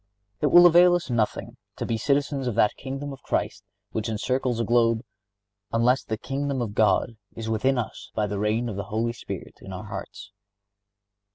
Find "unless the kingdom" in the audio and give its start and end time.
5.71-6.59